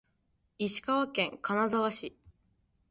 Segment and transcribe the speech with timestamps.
[0.57, 2.17] 石川県金沢市